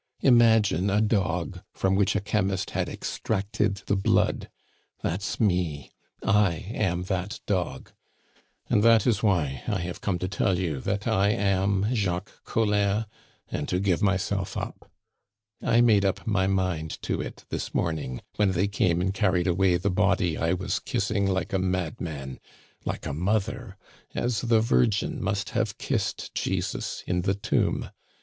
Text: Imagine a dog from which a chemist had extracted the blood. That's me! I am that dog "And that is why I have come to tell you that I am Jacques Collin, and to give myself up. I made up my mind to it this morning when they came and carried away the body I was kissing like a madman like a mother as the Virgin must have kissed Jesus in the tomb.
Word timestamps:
Imagine 0.21 0.89
a 0.89 0.99
dog 0.99 1.61
from 1.73 1.93
which 1.93 2.15
a 2.15 2.21
chemist 2.21 2.71
had 2.71 2.89
extracted 2.89 3.83
the 3.85 3.95
blood. 3.95 4.49
That's 5.03 5.39
me! 5.39 5.91
I 6.25 6.55
am 6.73 7.03
that 7.03 7.39
dog 7.45 7.91
"And 8.67 8.81
that 8.81 9.05
is 9.05 9.21
why 9.21 9.61
I 9.67 9.77
have 9.81 10.01
come 10.01 10.17
to 10.17 10.27
tell 10.27 10.57
you 10.57 10.79
that 10.79 11.07
I 11.07 11.29
am 11.29 11.85
Jacques 11.93 12.43
Collin, 12.45 13.05
and 13.51 13.69
to 13.69 13.79
give 13.79 14.01
myself 14.01 14.57
up. 14.57 14.89
I 15.61 15.81
made 15.81 16.03
up 16.03 16.25
my 16.25 16.47
mind 16.47 16.99
to 17.03 17.21
it 17.21 17.45
this 17.49 17.75
morning 17.75 18.21
when 18.37 18.53
they 18.53 18.67
came 18.67 19.01
and 19.01 19.13
carried 19.13 19.45
away 19.45 19.77
the 19.77 19.91
body 19.91 20.35
I 20.35 20.53
was 20.53 20.79
kissing 20.79 21.27
like 21.27 21.53
a 21.53 21.59
madman 21.59 22.39
like 22.85 23.05
a 23.05 23.13
mother 23.13 23.77
as 24.15 24.41
the 24.41 24.61
Virgin 24.61 25.21
must 25.23 25.49
have 25.51 25.77
kissed 25.77 26.33
Jesus 26.33 27.03
in 27.05 27.21
the 27.21 27.35
tomb. 27.35 27.91